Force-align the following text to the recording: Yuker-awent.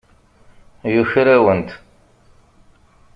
Yuker-awent. 0.95 1.69